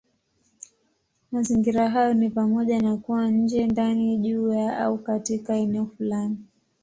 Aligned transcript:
Mazingira 1.31 1.89
hayo 1.89 2.13
ni 2.13 2.29
pamoja 2.29 2.81
na 2.81 2.97
kuwa 2.97 3.27
nje, 3.31 3.67
ndani, 3.67 4.17
juu 4.17 4.51
ya, 4.53 4.77
au 4.79 4.97
katika 4.97 5.55
eneo 5.55 5.85
fulani. 5.85 6.37